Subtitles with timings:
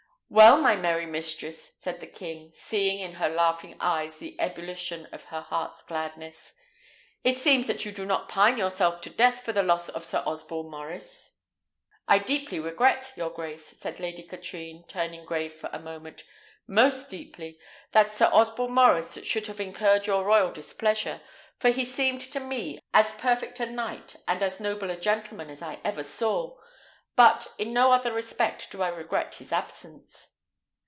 [0.33, 5.25] "Well, my merry mistress," said the king, seeing in her laughing eyes the ebullition of
[5.25, 6.53] her heart's gladness;
[7.21, 10.23] "it seems that you do not pine yourself to death for the loss of Sir
[10.25, 11.41] Osborne Maurice?"
[12.07, 16.23] "I deeply regret, your grace," said Lady Katrine, turning grave for a moment,
[16.65, 17.59] "most deeply,
[17.91, 21.19] that Sir Osborne Maurice should have incurred your royal displeasure;
[21.57, 25.61] for he seemed to me as perfect a knight and as noble a gentleman as
[25.61, 26.55] I ever saw.
[27.17, 30.29] But in no other respect do I regret his absence."